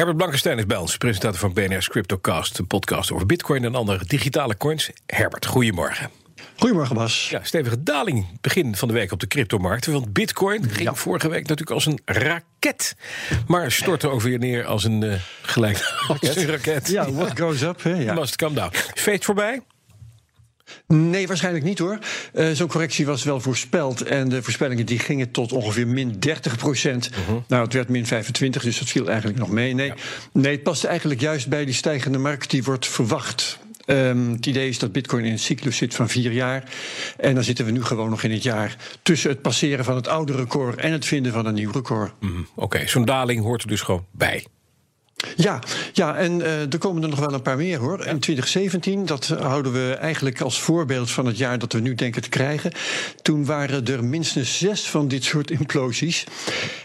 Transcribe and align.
Herbert 0.00 0.18
Blankenstein 0.18 0.58
is 0.58 0.66
bij 0.66 0.76
ons, 0.76 0.96
presentator 0.96 1.38
van 1.38 1.52
BNR's 1.52 1.88
Cryptocast, 1.88 2.58
een 2.58 2.66
podcast 2.66 3.12
over 3.12 3.26
bitcoin 3.26 3.64
en 3.64 3.74
andere 3.74 4.04
digitale 4.06 4.56
coins. 4.56 4.90
Herbert, 5.06 5.46
goedemorgen. 5.46 6.10
Goedemorgen 6.56 6.94
Bas. 6.94 7.28
Ja, 7.30 7.40
stevige 7.42 7.82
daling 7.82 8.40
begin 8.40 8.76
van 8.76 8.88
de 8.88 8.94
week 8.94 9.12
op 9.12 9.20
de 9.20 9.26
cryptomarkten. 9.26 9.92
Want 9.92 10.12
bitcoin 10.12 10.70
ging 10.70 10.98
vorige 10.98 11.28
week 11.28 11.40
natuurlijk 11.40 11.70
als 11.70 11.86
een 11.86 12.00
raket. 12.04 12.96
Maar 13.46 13.72
stortte 13.72 14.08
ook 14.08 14.20
weer 14.20 14.38
neer 14.38 14.64
als 14.64 14.84
een 14.84 15.02
uh, 15.02 15.14
gelijk 15.42 15.94
als 16.20 16.36
een 16.36 16.46
raket. 16.46 16.88
Ja, 16.88 17.12
what 17.12 17.40
goes 17.40 17.62
up. 17.62 17.82
Hè? 17.82 17.94
Ja. 17.94 18.14
Must 18.14 18.36
come 18.36 18.54
down. 18.54 18.70
Feest 18.94 19.24
voorbij? 19.24 19.60
Nee, 20.86 21.26
waarschijnlijk 21.26 21.64
niet 21.64 21.78
hoor. 21.78 21.98
Uh, 22.34 22.50
Zo'n 22.50 22.68
correctie 22.68 23.06
was 23.06 23.24
wel 23.24 23.40
voorspeld. 23.40 24.02
En 24.02 24.28
de 24.28 24.42
voorspellingen 24.42 24.86
die 24.86 24.98
gingen 24.98 25.30
tot 25.30 25.52
ongeveer 25.52 25.88
min 25.88 26.16
30 26.18 26.56
procent. 26.56 27.10
Mhm. 27.10 27.38
Nou, 27.48 27.64
het 27.64 27.72
werd 27.72 27.88
min 27.88 28.06
25, 28.06 28.62
dus 28.62 28.78
dat 28.78 28.88
viel 28.88 29.08
eigenlijk 29.08 29.38
nog 29.38 29.50
mee. 29.50 29.74
Nee, 29.74 29.92
nee, 30.32 30.52
het 30.52 30.62
paste 30.62 30.88
eigenlijk 30.88 31.20
juist 31.20 31.48
bij 31.48 31.64
die 31.64 31.74
stijgende 31.74 32.18
markt 32.18 32.50
die 32.50 32.62
wordt 32.62 32.86
verwacht. 32.86 33.58
Um, 33.86 34.32
het 34.32 34.46
idee 34.46 34.68
is 34.68 34.78
dat 34.78 34.92
Bitcoin 34.92 35.24
in 35.24 35.32
een 35.32 35.38
cyclus 35.38 35.76
zit 35.76 35.94
van 35.94 36.08
vier 36.08 36.32
jaar. 36.32 36.64
En 37.16 37.34
dan 37.34 37.44
zitten 37.44 37.64
we 37.64 37.70
nu 37.70 37.82
gewoon 37.82 38.10
nog 38.10 38.22
in 38.22 38.30
het 38.30 38.42
jaar 38.42 38.76
tussen 39.02 39.30
het 39.30 39.42
passeren 39.42 39.84
van 39.84 39.94
het 39.94 40.08
oude 40.08 40.32
record 40.36 40.80
en 40.80 40.92
het 40.92 41.06
vinden 41.06 41.32
van 41.32 41.46
een 41.46 41.54
nieuw 41.54 41.70
record. 41.70 42.12
Mm, 42.20 42.48
Oké, 42.54 42.86
zo'n 42.86 43.04
daling 43.04 43.42
hoort 43.42 43.62
er 43.62 43.68
dus 43.68 43.80
gewoon 43.80 44.06
bij. 44.10 44.44
Ja, 45.36 45.58
ja 45.92 46.16
en 46.16 46.40
uh, 46.40 46.72
er 46.72 46.78
komen 46.78 47.02
er 47.02 47.08
nog 47.08 47.18
wel 47.18 47.32
een 47.32 47.42
paar 47.42 47.56
meer 47.56 47.78
hoor. 47.78 48.06
In 48.06 48.18
2017, 48.18 49.06
dat 49.06 49.26
houden 49.26 49.72
we 49.72 49.94
eigenlijk 49.94 50.40
als 50.40 50.60
voorbeeld 50.60 51.10
van 51.10 51.26
het 51.26 51.38
jaar 51.38 51.58
dat 51.58 51.72
we 51.72 51.80
nu 51.80 51.94
denken 51.94 52.22
te 52.22 52.28
krijgen. 52.28 52.72
Toen 53.22 53.44
waren 53.44 53.86
er 53.86 54.04
minstens 54.04 54.58
zes 54.58 54.88
van 54.88 55.08
dit 55.08 55.24
soort 55.24 55.50
implosies. 55.50 56.24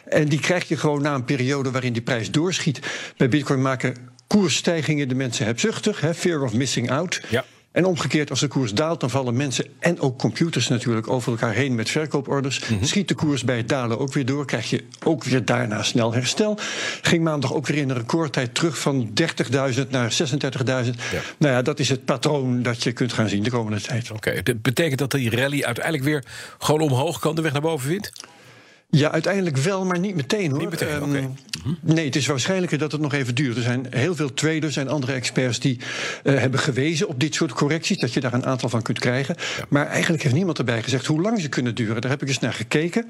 En 0.05 0.27
die 0.27 0.39
krijg 0.39 0.67
je 0.67 0.77
gewoon 0.77 1.01
na 1.01 1.13
een 1.13 1.25
periode 1.25 1.71
waarin 1.71 1.93
die 1.93 2.01
prijs 2.01 2.31
doorschiet. 2.31 2.79
Bij 3.17 3.29
Bitcoin 3.29 3.61
maken 3.61 3.95
koersstijgingen 4.27 5.07
de 5.07 5.15
mensen 5.15 5.45
hebzuchtig, 5.45 6.01
hè, 6.01 6.13
fear 6.13 6.41
of 6.41 6.53
missing 6.53 6.91
out. 6.91 7.21
Ja. 7.29 7.45
En 7.75 7.85
omgekeerd, 7.85 8.29
als 8.29 8.39
de 8.39 8.47
koers 8.47 8.73
daalt, 8.73 8.99
dan 8.99 9.09
vallen 9.09 9.35
mensen 9.35 9.65
en 9.79 9.99
ook 9.99 10.17
computers 10.17 10.67
natuurlijk 10.67 11.09
over 11.09 11.31
elkaar 11.31 11.53
heen 11.53 11.75
met 11.75 11.89
verkooporders. 11.89 12.59
Mhm. 12.59 12.83
Schiet 12.83 13.07
de 13.07 13.13
koers 13.13 13.43
bij 13.43 13.57
het 13.57 13.69
dalen 13.69 13.99
ook 13.99 14.13
weer 14.13 14.25
door, 14.25 14.45
krijg 14.45 14.69
je 14.69 14.83
ook 15.03 15.23
weer 15.23 15.45
daarna 15.45 15.83
snel 15.83 16.13
herstel. 16.13 16.57
Ging 17.01 17.23
maandag 17.23 17.53
ook 17.53 17.67
weer 17.67 17.77
in 17.77 17.89
een 17.89 17.97
recordtijd 17.97 18.55
terug 18.55 18.79
van 18.79 19.11
30.000 19.13 19.89
naar 19.89 20.11
36.000. 20.11 21.01
Nou 21.37 21.53
ja, 21.53 21.61
dat 21.61 21.79
is 21.79 21.89
het 21.89 22.05
patroon 22.05 22.61
dat 22.61 22.83
je 22.83 22.91
kunt 22.91 23.13
gaan 23.13 23.29
zien 23.29 23.43
de 23.43 23.49
komende 23.49 23.81
tijd. 23.81 24.11
Oké, 24.11 24.41
dat 24.43 24.61
betekent 24.61 24.99
dat 24.99 25.11
die 25.11 25.35
rally 25.35 25.63
uiteindelijk 25.63 26.03
weer 26.05 26.23
gewoon 26.59 26.81
omhoog 26.81 27.19
kan, 27.19 27.35
de 27.35 27.41
weg 27.41 27.51
naar 27.51 27.61
boven 27.61 27.89
vindt? 27.89 28.11
Ja, 28.89 29.11
uiteindelijk 29.11 29.57
wel, 29.57 29.85
maar 29.85 29.99
niet 29.99 30.15
meteen 30.15 30.51
hoor. 30.51 30.59
Niet 30.59 30.69
meteen, 30.69 31.33
Ehm. 31.65 31.73
Nee, 31.81 32.05
het 32.05 32.15
is 32.15 32.27
waarschijnlijker 32.27 32.77
dat 32.77 32.91
het 32.91 33.01
nog 33.01 33.13
even 33.13 33.35
duurt. 33.35 33.57
Er 33.57 33.63
zijn 33.63 33.87
heel 33.89 34.15
veel 34.15 34.33
traders 34.33 34.77
en 34.77 34.87
andere 34.87 35.13
experts 35.13 35.59
die 35.59 35.79
eh, 36.23 36.35
hebben 36.35 36.59
gewezen 36.59 37.07
op 37.07 37.19
dit 37.19 37.35
soort 37.35 37.53
correcties, 37.53 37.97
dat 37.97 38.13
je 38.13 38.19
daar 38.19 38.33
een 38.33 38.45
aantal 38.45 38.69
van 38.69 38.81
kunt 38.81 38.99
krijgen. 38.99 39.35
Maar 39.69 39.87
eigenlijk 39.87 40.23
heeft 40.23 40.35
niemand 40.35 40.57
erbij 40.57 40.83
gezegd 40.83 41.05
hoe 41.05 41.21
lang 41.21 41.41
ze 41.41 41.49
kunnen 41.49 41.75
duren. 41.75 42.01
Daar 42.01 42.11
heb 42.11 42.21
ik 42.21 42.27
eens 42.27 42.39
naar 42.39 42.53
gekeken. 42.53 43.05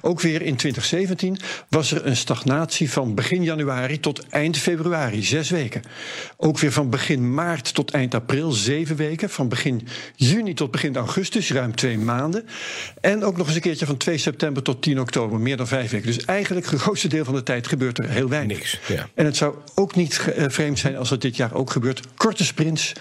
Ook 0.00 0.20
weer 0.20 0.42
in 0.42 0.56
2017 0.56 1.38
was 1.68 1.92
er 1.92 2.06
een 2.06 2.16
stagnatie 2.16 2.90
van 2.90 3.14
begin 3.14 3.42
januari 3.42 4.00
tot 4.00 4.26
eind 4.28 4.58
februari, 4.58 5.22
zes 5.22 5.50
weken. 5.50 5.82
Ook 6.36 6.58
weer 6.58 6.72
van 6.72 6.90
begin 6.90 7.34
maart 7.34 7.74
tot 7.74 7.90
eind 7.90 8.14
april, 8.14 8.50
zeven 8.50 8.96
weken. 8.96 9.30
Van 9.30 9.48
begin 9.48 9.88
juni 10.16 10.54
tot 10.54 10.70
begin 10.70 10.96
augustus, 10.96 11.50
ruim 11.50 11.74
twee 11.74 11.98
maanden. 11.98 12.44
En 13.00 13.24
ook 13.24 13.36
nog 13.36 13.46
eens 13.46 13.56
een 13.56 13.62
keertje 13.62 13.86
van 13.86 13.96
2 13.96 14.18
september 14.18 14.62
tot 14.62 14.82
10 14.82 15.00
oktober, 15.00 15.11
meer 15.20 15.56
dan 15.56 15.66
vijf 15.66 15.90
weken. 15.90 16.06
Dus 16.06 16.24
eigenlijk 16.24 16.70
het 16.70 16.80
grootste 16.80 17.08
deel 17.08 17.24
van 17.24 17.34
de 17.34 17.42
tijd 17.42 17.66
gebeurt 17.66 17.98
er 17.98 18.10
heel 18.10 18.28
weinig. 18.28 18.56
Niks, 18.56 18.78
ja. 18.88 19.08
En 19.14 19.24
het 19.24 19.36
zou 19.36 19.54
ook 19.74 19.94
niet 19.94 20.18
eh, 20.36 20.44
vreemd 20.48 20.78
zijn 20.78 20.96
als 20.96 21.10
het 21.10 21.20
dit 21.20 21.36
jaar 21.36 21.54
ook 21.54 21.70
gebeurt. 21.70 22.00
Korte 22.16 22.44
sprints 22.44 22.92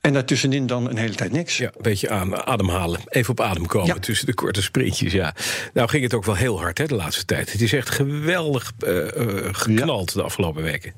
en 0.00 0.12
daartussenin 0.12 0.66
dan 0.66 0.90
een 0.90 0.96
hele 0.96 1.14
tijd 1.14 1.32
niks. 1.32 1.56
Ja, 1.56 1.66
een 1.66 1.82
beetje 1.82 2.10
aan, 2.10 2.46
ademhalen. 2.46 3.00
Even 3.08 3.30
op 3.30 3.40
adem 3.40 3.66
komen 3.66 3.94
Ja. 3.94 4.00
tussen 4.00 4.26
de 4.26 4.34
korte 4.34 4.62
sprintjes, 4.62 5.12
ja. 5.12 5.34
Nou 5.72 5.88
ging 5.88 6.02
het 6.02 6.14
ook 6.14 6.24
wel 6.24 6.34
heel 6.36 6.60
hard 6.60 6.78
hè, 6.78 6.86
de 6.86 6.94
laatste 6.94 7.24
tijd. 7.24 7.52
Het 7.52 7.60
is 7.60 7.72
echt 7.72 7.90
geweldig 7.90 8.72
eh, 8.78 8.94
geknald 9.52 10.12
de 10.12 10.22
afgelopen 10.22 10.62
weken. 10.62 10.92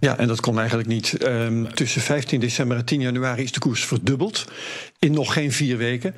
Ja, 0.00 0.18
en 0.18 0.28
dat 0.28 0.40
kon 0.40 0.58
eigenlijk 0.58 0.88
niet. 0.88 1.16
Ehm, 1.16 1.64
tussen 1.64 2.00
15 2.00 2.40
december 2.40 2.76
en 2.76 2.84
10 2.84 3.00
januari 3.00 3.42
is 3.42 3.52
de 3.52 3.58
koers 3.58 3.84
verdubbeld. 3.84 4.44
In 4.98 5.12
nog 5.12 5.32
geen 5.32 5.52
vier 5.52 5.76
weken. 5.76 6.14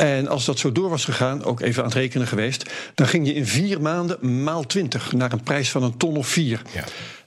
En 0.00 0.28
als 0.28 0.44
dat 0.44 0.58
zo 0.58 0.72
door 0.72 0.90
was 0.90 1.04
gegaan, 1.04 1.44
ook 1.44 1.60
even 1.60 1.82
aan 1.82 1.88
het 1.88 1.98
rekenen 1.98 2.26
geweest, 2.26 2.70
dan 2.94 3.06
ging 3.06 3.26
je 3.26 3.34
in 3.34 3.46
vier 3.46 3.80
maanden 3.80 4.42
maal 4.42 4.66
20 4.66 5.12
naar 5.12 5.32
een 5.32 5.42
prijs 5.42 5.70
van 5.70 5.82
een 5.82 5.96
ton 5.96 6.16
of 6.16 6.28
vier. 6.28 6.62
Ja. 6.74 6.84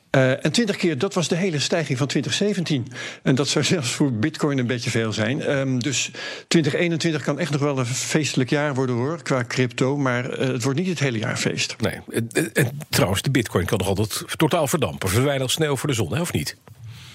Eh, 0.10 0.46
en 0.46 0.52
20 0.52 0.76
keer, 0.76 0.98
dat 0.98 1.14
was 1.14 1.28
de 1.28 1.36
hele 1.36 1.60
stijging 1.60 1.98
van 1.98 2.08
2017. 2.08 2.88
En 3.24 3.36
dat 3.36 3.48
zou 3.48 3.66
zelfs 3.74 3.92
voor 3.92 4.14
Bitcoin 4.14 4.58
een 4.58 4.68
beetje 4.68 4.90
veel 4.90 5.14
zijn. 5.14 5.42
Ehm, 5.42 5.78
dus 5.78 6.12
2021 6.48 7.24
kan 7.24 7.40
echt 7.40 7.52
nog 7.52 7.62
wel 7.62 7.78
een 7.80 7.86
feestelijk 7.86 8.50
jaar 8.50 8.74
worden 8.74 8.96
hoor, 8.96 9.22
qua 9.22 9.44
crypto. 9.48 9.98
Maar 9.98 10.30
eh, 10.30 10.48
het 10.48 10.64
wordt 10.64 10.80
niet 10.80 10.90
het 10.90 11.00
hele 11.00 11.18
jaar 11.18 11.38
feest. 11.38 11.76
Nee. 11.80 12.00
En, 12.10 12.54
en 12.54 12.80
trouwens, 12.90 13.22
de 13.22 13.32
bitcoin 13.32 13.66
kan 13.66 13.78
nog 13.78 13.88
altijd 13.88 14.24
totaal 14.36 14.68
verdampen. 14.68 15.10
Verdwijnen 15.10 15.44
als 15.44 15.54
sneeuw 15.54 15.76
voor 15.76 15.90
de 15.90 15.96
zon, 15.96 16.14
hè, 16.14 16.22
of 16.22 16.34
niet? 16.34 16.56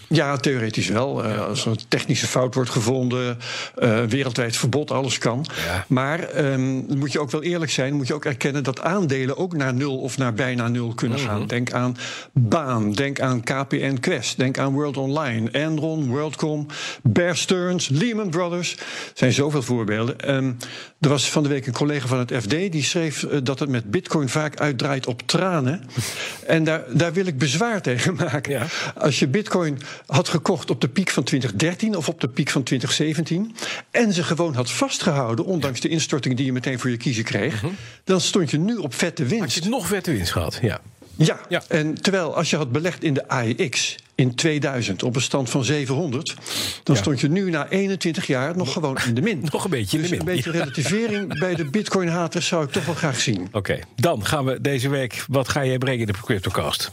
Ja, 0.09 0.37
theoretisch 0.37 0.89
wel. 0.89 1.25
Eh, 1.25 1.47
als 1.47 1.65
er 1.65 1.71
een 1.71 1.79
technische 1.89 2.27
fout 2.27 2.55
wordt 2.55 2.71
gevonden, 2.71 3.39
eh, 3.75 4.03
wereldwijd 4.03 4.57
verbod, 4.57 4.91
alles 4.91 5.19
kan. 5.19 5.47
Ja. 5.67 5.85
Maar 5.89 6.21
ehm, 6.21 6.99
moet 6.99 7.13
je 7.13 7.21
ook 7.21 7.31
wel 7.31 7.43
eerlijk 7.43 7.71
zijn, 7.71 7.95
moet 7.95 8.07
je 8.07 8.15
ook 8.15 8.25
erkennen 8.25 8.65
dat 8.65 8.81
aandelen 8.81 9.37
ook 9.37 9.57
naar 9.57 9.75
nul 9.75 9.99
of 9.99 10.19
naar 10.19 10.35
bijna 10.35 10.69
nul 10.69 10.95
kunnen 10.95 11.19
gaan. 11.19 11.47
Denk 11.47 11.73
aan 11.73 11.97
Baan, 12.33 12.93
denk 12.93 13.21
aan 13.21 13.43
KPN 13.43 13.99
Quest, 14.01 14.37
denk 14.37 14.59
aan 14.59 14.73
World 14.73 14.97
Online, 14.97 15.51
Enron, 15.51 16.07
WorldCom, 16.07 16.67
Bear 17.03 17.37
Stearns, 17.37 17.89
Lehman 17.89 18.31
Brothers. 18.31 18.73
Er 18.77 18.83
zijn 19.15 19.33
zoveel 19.33 19.63
voorbeelden. 19.63 20.21
Ehm, 20.21 20.53
er 21.01 21.09
was 21.09 21.31
van 21.31 21.43
de 21.43 21.49
week 21.49 21.67
een 21.67 21.73
collega 21.73 22.07
van 22.07 22.19
het 22.19 22.33
FD 22.41 22.51
die 22.51 22.83
schreef 22.83 23.23
eh, 23.23 23.39
dat 23.43 23.59
het 23.59 23.69
met 23.69 23.91
Bitcoin 23.91 24.29
vaak 24.29 24.61
uitdraait 24.61 25.07
op 25.07 25.23
tranen. 25.27 25.83
en 26.47 26.65
daar, 26.65 26.85
daar 26.93 27.13
wil 27.13 27.27
ik 27.27 27.39
bezwaar 27.39 27.83
tegen 27.83 28.15
maken. 28.15 28.53
Ja. 28.53 28.67
Als 28.95 29.19
je 29.19 29.29
Bitcoin 29.29 29.79
had 30.07 30.29
gekocht 30.29 30.71
op 30.71 30.81
de 30.81 30.89
piek 30.89 31.11
van 31.11 31.23
2013 31.23 31.97
of 31.97 32.09
op 32.09 32.21
de 32.21 32.29
piek 32.29 32.51
van 32.51 32.63
2017. 32.63 33.55
en 33.91 34.13
ze 34.13 34.23
gewoon 34.23 34.55
had 34.55 34.71
vastgehouden, 34.71 35.45
ondanks 35.45 35.81
de 35.81 35.89
instorting 35.89 36.37
die 36.37 36.47
je 36.47 36.53
meteen 36.53 36.79
voor 36.79 36.91
je 36.91 36.97
kiezen 36.97 37.25
kreeg. 37.25 37.63
dan 38.05 38.21
stond 38.21 38.51
je 38.51 38.59
nu 38.59 38.77
op 38.77 38.95
vette 38.95 39.23
Had 39.23 39.31
winst. 39.31 39.55
je 39.55 39.61
het 39.61 39.69
nog 39.71 39.87
vette 39.87 40.11
winst 40.13 40.33
gehad, 40.33 40.59
ja. 40.63 40.81
Ja. 41.17 41.41
Ja. 41.49 41.63
en 41.69 41.95
terwijl 42.03 42.37
als 42.37 42.51
je 42.51 42.57
had 42.57 42.73
belegd 42.73 43.03
in 43.05 43.15
de 43.15 43.29
AEX 43.29 43.95
in 44.15 44.35
2000 44.35 45.03
op 45.03 45.17
een 45.17 45.23
stand 45.23 45.51
van 45.51 45.65
700, 45.65 46.35
dan 46.83 46.95
Ja. 46.97 47.01
stond 47.03 47.21
je 47.21 47.29
nu 47.29 47.51
na 47.51 47.69
21 47.69 48.27
jaar 48.27 48.57
nog 48.57 48.73
gewoon 48.73 48.99
in 49.07 49.15
de 49.15 49.21
min. 49.21 49.41
Nog 49.53 49.65
een 49.65 49.71
beetje 49.71 49.97
in 49.97 50.03
de 50.03 50.09
Dus 50.09 50.19
min. 50.19 50.29
Een 50.29 50.35
beetje 50.35 50.51
relativering 50.51 51.29
bij 51.41 51.55
de 51.55 51.65
Bitcoin-haters 51.65 52.47
zou 52.47 52.65
ik 52.65 52.71
toch 52.71 52.85
wel 52.85 52.95
graag 52.95 53.21
zien. 53.21 53.49
Oké, 53.53 53.79
dan 53.97 54.27
gaan 54.27 54.45
we 54.45 54.61
deze 54.61 54.89
week. 54.89 55.25
Wat 55.29 55.49
ga 55.49 55.65
jij 55.65 55.79
brengen 55.79 56.01
in 56.01 56.07
de 56.07 56.13
CryptoCast? 56.25 56.91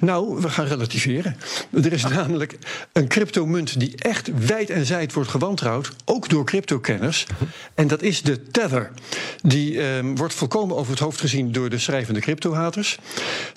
Nou, 0.00 0.40
we 0.40 0.48
gaan 0.48 0.66
relativeren. 0.66 1.36
Er 1.70 1.92
is 1.92 2.02
namelijk 2.02 2.58
een 2.92 3.08
cryptomunt 3.08 3.80
die 3.80 3.94
echt 3.96 4.46
wijd 4.46 4.70
en 4.70 4.86
zijd 4.86 5.12
wordt 5.12 5.30
gewantrouwd, 5.30 5.90
ook 6.04 6.28
door 6.28 6.44
cryptokenners. 6.44 7.26
En 7.74 7.86
dat 7.86 8.02
is 8.02 8.22
de 8.22 8.42
Tether. 8.42 8.90
Die 9.42 9.80
ehm, 9.80 10.14
wordt 10.14 10.34
volkomen 10.34 10.76
over 10.76 10.90
het 10.90 11.00
hoofd 11.00 11.20
gezien 11.20 11.52
door 11.52 11.70
de 11.70 11.78
schrijvende 11.78 12.20
cryptohaters. 12.20 12.98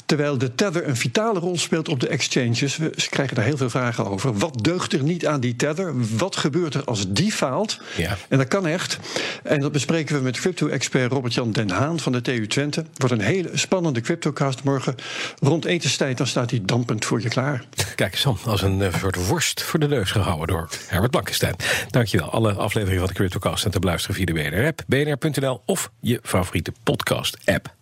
Terwijl 0.06 0.38
de 0.38 0.56
Tether 0.56 0.88
een 0.88 0.96
vitale 0.96 1.40
rol 1.40 1.58
speelt 1.58 1.90
op 1.90 2.00
de 2.00 2.08
exchanges. 2.08 2.78
We 2.78 2.92
krijgen 3.10 3.36
daar 3.36 3.46
heel 3.46 3.58
veel 3.58 3.70
vragen 3.70 4.06
over. 4.06 4.38
Wat 4.38 4.64
deugt 4.64 4.94
er 4.94 5.04
niet 5.04 5.28
aan 5.28 5.40
die 5.40 5.56
Tether? 5.56 5.94
Wat 6.18 6.36
gebeurt 6.36 6.74
er 6.74 6.84
als 6.84 7.06
die 7.08 7.32
faalt? 7.32 7.80
Ja. 7.96 8.18
En 8.28 8.38
dat 8.38 8.48
kan 8.48 8.68
echt. 8.68 9.00
En 9.44 9.60
dat 9.60 9.72
bespreken 9.72 10.16
we 10.16 10.22
met 10.22 10.40
crypto-expert 10.40 11.12
Robert-Jan 11.12 11.52
Den 11.52 11.70
Haan 11.70 12.00
van 12.00 12.12
de 12.12 12.22
TU 12.22 12.48
Twente. 12.48 12.86
Wordt 12.96 13.14
een 13.14 13.22
hele 13.22 13.50
spannende 13.54 14.02
cryptocast 14.02 14.64
morgen. 14.64 14.96
Rond 15.40 15.66
etenstijd 15.86 16.18
dan 16.18 16.28
staat 16.28 16.50
hij 16.50 16.62
dampend 16.64 17.06
voor 17.06 17.22
je 17.22 17.30
klaar. 17.30 17.64
Kijk 17.96 18.24
aan, 18.26 18.38
als 18.46 18.62
een 18.62 18.82
eh, 18.82 18.94
soort 18.94 19.28
worst 19.28 19.64
voor 19.64 19.80
de 19.80 19.88
neus 19.88 20.12
gehouden 20.12 20.48
door 20.48 20.70
Herbert 20.88 21.12
Blankenstein. 21.12 21.56
Dankjewel. 21.90 22.30
Alle 22.30 22.54
afleveringen 22.54 23.00
van 23.00 23.10
de 23.10 23.14
CryptoCast 23.14 23.60
zijn 23.60 23.74
te 23.74 23.80
beluisteren 23.80 24.16
via 24.16 24.26
de 24.26 24.34
BNR-app, 24.34 24.82
bnr.nl 24.88 25.62
of 25.66 25.92
je 26.00 26.20
favoriete 26.24 26.74
podcast-app. 26.84 27.75